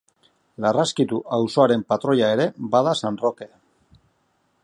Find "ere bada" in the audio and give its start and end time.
2.37-2.97